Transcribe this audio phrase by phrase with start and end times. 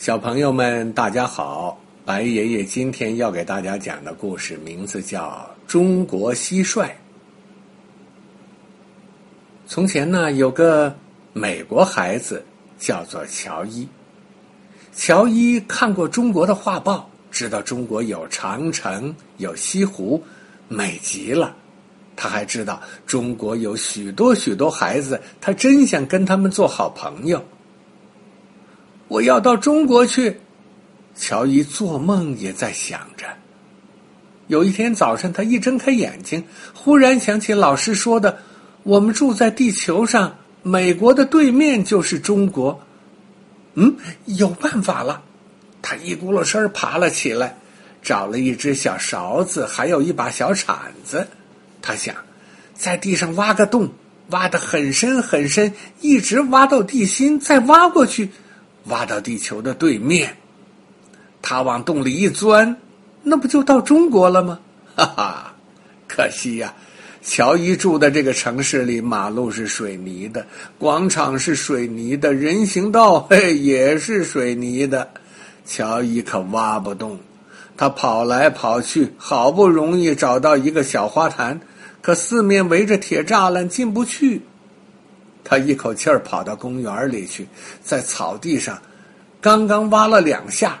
[0.00, 1.78] 小朋友们，大家好！
[2.06, 6.84] 白爷爷今天要给大家讲的故事名字叫《中国蟋蟀》。
[9.66, 10.96] 从前呢，有个
[11.34, 12.42] 美国孩子
[12.78, 13.86] 叫做乔伊。
[14.94, 20.24] 乔伊看过中国的画报，知道中国有长城、有西湖，
[20.66, 21.54] 美极了。
[22.16, 27.44] 他还知道中国有许多许多孩子，他真想跟他们做好朋友。
[29.10, 30.38] 我要到中国去，
[31.16, 33.26] 乔伊做梦也在想着。
[34.46, 38.38] 有一天早晨，他一睁开眼睛，忽然想起老师说的
[38.84, 42.80] ：“我们住在地球上，美国的对面就是中国。”
[43.74, 45.20] 嗯，有办法了。
[45.82, 47.58] 他一咕噜身爬了起来，
[48.00, 51.26] 找了一只小勺子，还有一把小铲子。
[51.82, 52.14] 他想，
[52.74, 53.90] 在地上挖个洞，
[54.28, 58.30] 挖得很深很深，一直挖到地心，再挖过去。
[58.84, 60.36] 挖到地球的对面，
[61.42, 62.76] 他往洞里一钻，
[63.22, 64.58] 那不就到中国了吗？
[64.96, 65.54] 哈哈，
[66.08, 66.74] 可惜呀，
[67.22, 70.46] 乔伊住的这个城市里，马路是水泥的，
[70.78, 75.10] 广场是水泥的，人行道嘿也是水泥的，
[75.64, 77.18] 乔伊可挖不动。
[77.76, 81.58] 他跑来跑去，好不容易找到一个小花坛，
[82.02, 84.42] 可四面围着铁栅栏，进不去。
[85.42, 87.46] 他一口气儿跑到公园里去，
[87.82, 88.80] 在草地上，
[89.40, 90.78] 刚刚挖了两下，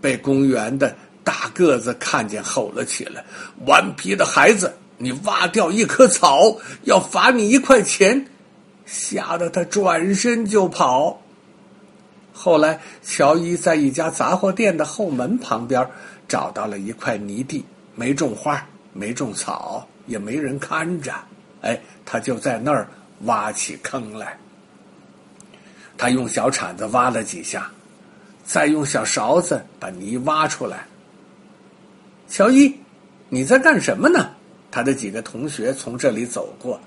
[0.00, 3.24] 被公园的大个子看见，吼了起来
[3.66, 8.26] ：“顽皮的孩子，你挖掉一棵草，要罚你一块钱！”
[8.86, 11.20] 吓得他转身就跑。
[12.32, 15.86] 后来，乔伊在一家杂货店的后门旁边
[16.26, 21.12] 找到了一块泥地，没种花，没种草，也没人看着，
[21.60, 22.88] 哎，他就在那儿。
[23.24, 24.38] 挖起坑来，
[25.98, 27.70] 他用小铲子挖了几下，
[28.44, 30.86] 再用小勺子把泥挖出来。
[32.28, 32.74] 乔伊，
[33.28, 34.30] 你在干什么呢？
[34.70, 36.80] 他的几个同学从这里走过，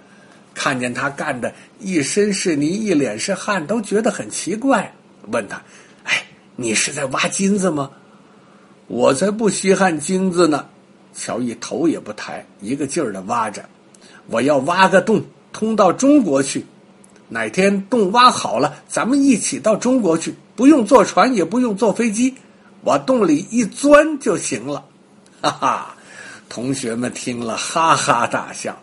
[0.54, 4.92] 看见他干的一身是泥，一脸是汗，都觉得很奇怪，
[5.32, 5.62] 问他
[6.06, 6.24] ：“哎，
[6.56, 7.92] 你是在挖金子吗？”
[8.88, 10.68] 我才不稀罕金子呢！
[11.14, 13.64] 乔伊头也不抬，一个劲儿的挖着。
[14.28, 15.24] 我要挖个洞。
[15.54, 16.66] 通到中国去，
[17.30, 22.34] 哪天洞挖好了，咱们一起到中国去，不用坐船，也不用坐飞机，
[22.84, 24.84] 往洞里一钻就行了。
[25.42, 25.96] 哈哈，
[26.50, 28.78] 同学们听了哈哈大笑，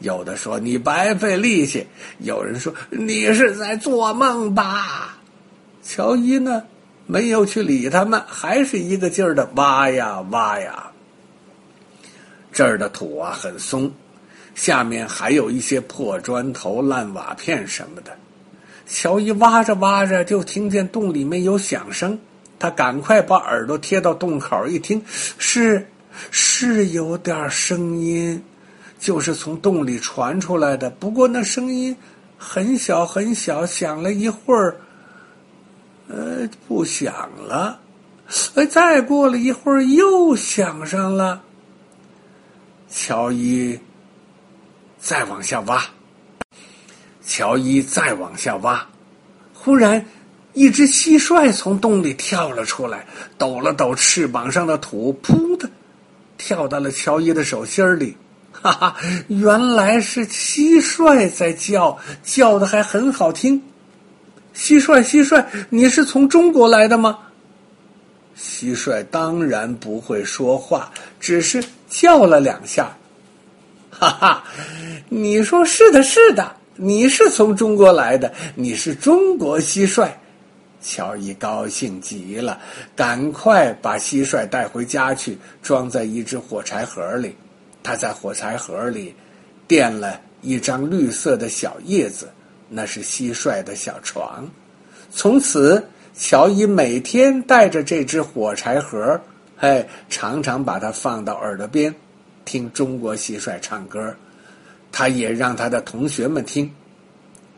[0.00, 1.86] 有的说你白费力气，
[2.18, 5.16] 有人说你是在做梦吧。
[5.82, 6.62] 乔伊呢，
[7.06, 10.90] 没有去理他们，还是一个劲儿的挖呀挖呀。
[12.50, 13.92] 这儿的土啊，很松。
[14.56, 18.10] 下面还有一些破砖头、烂瓦片什么的。
[18.86, 22.18] 乔伊挖着挖着，就听见洞里面有响声。
[22.58, 25.02] 他赶快把耳朵贴到洞口一听，
[25.36, 25.86] 是
[26.30, 28.42] 是有点声音，
[28.98, 30.88] 就是从洞里传出来的。
[30.88, 31.94] 不过那声音
[32.38, 34.76] 很小很小，响了一会儿，
[36.08, 37.78] 呃，不响了。
[38.54, 41.42] 哎，再过了一会儿，又响上了。
[42.88, 43.78] 乔伊。
[45.06, 45.84] 再往下挖，
[47.24, 48.84] 乔伊再往下挖，
[49.54, 50.04] 忽然，
[50.52, 53.06] 一只蟋蟀从洞里跳了出来，
[53.38, 55.70] 抖了抖翅膀上的土，噗的，
[56.36, 58.16] 跳到了乔伊的手心里。
[58.50, 58.96] 哈哈，
[59.28, 63.62] 原来是蟋蟀在叫，叫的还很好听。
[64.56, 67.16] 蟋蟀，蟋蟀，你是从中国来的吗？
[68.36, 70.90] 蟋蟀当然不会说话，
[71.20, 72.90] 只是叫了两下。
[73.98, 74.44] 哈哈，
[75.08, 80.10] 你说是的，是的，你是从中国来的，你是中国蟋蟀。
[80.82, 82.60] 乔伊高兴极了，
[82.94, 87.34] 赶快把蟋蟀带回家去，装在一只火柴盒里。
[87.82, 89.14] 他在火柴盒里
[89.66, 92.28] 垫了一张绿色的小叶子，
[92.68, 94.46] 那是蟋蟀的小床。
[95.10, 95.82] 从此，
[96.14, 99.18] 乔伊每天带着这只火柴盒，
[99.58, 101.92] 哎，常常把它放到耳朵边。
[102.46, 104.16] 听中国蟋蟀唱歌，
[104.90, 106.70] 他也让他的同学们听。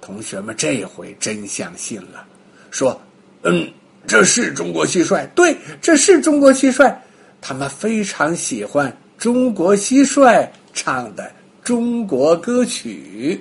[0.00, 2.26] 同学们这回真相信了，
[2.70, 2.98] 说
[3.42, 3.68] ：“嗯，
[4.06, 6.92] 这是中国蟋蟀，对，这是中国蟋蟀。”
[7.40, 11.30] 他们非常喜欢中国蟋蟀唱的
[11.62, 13.40] 中国歌曲。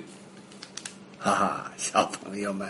[1.18, 2.68] 哈哈，小朋友们，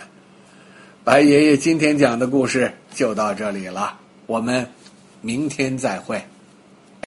[1.02, 4.66] 白爷爷今天讲的故事就到这里了，我们
[5.20, 6.22] 明天再会。